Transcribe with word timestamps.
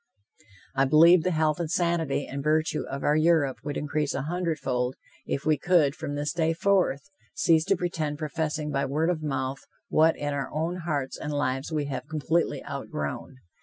I 0.73 0.85
believe 0.85 1.21
the 1.21 1.29
health 1.29 1.59
and 1.59 1.69
sanity 1.69 2.25
and 2.25 2.43
virtue 2.43 2.85
of 2.89 3.03
our 3.03 3.15
Europe 3.15 3.57
would 3.63 3.77
increase 3.77 4.15
a 4.15 4.23
hundred 4.23 4.57
fold, 4.57 4.95
if 5.27 5.45
we 5.45 5.59
could, 5.59 5.93
from 5.93 6.15
this 6.15 6.33
day 6.33 6.53
forth, 6.53 7.03
cease 7.35 7.65
to 7.65 7.75
pretend 7.75 8.17
professing 8.17 8.71
by 8.71 8.85
word 8.85 9.11
of 9.11 9.21
mouth 9.21 9.59
what 9.89 10.17
in 10.17 10.33
our 10.33 10.49
own 10.51 10.77
hearts 10.87 11.19
and 11.19 11.31
lives 11.31 11.71
we 11.71 11.85
have 11.85 12.07
completely 12.07 12.65
outgrown. 12.65 13.35